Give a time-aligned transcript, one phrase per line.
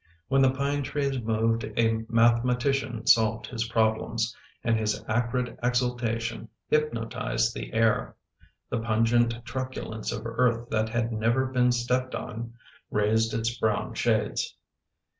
[0.29, 7.53] When the pine trees moved a mathematician solved his problems, and his acrid exultation hypnotized
[7.53, 8.15] the air.
[8.71, 12.55] The pungent truculence of earth that had never been stepped on
[12.89, 14.57] raised its brown shades.